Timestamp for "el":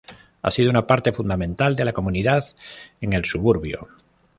3.13-3.23